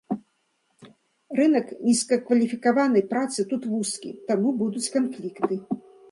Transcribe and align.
Рынак 1.39 1.67
нізкакваліфікаванай 1.89 3.03
працы 3.11 3.45
тут 3.51 3.67
вузкі, 3.73 4.11
таму 4.31 4.55
будуць 4.63 4.83
канфлікты. 4.97 5.55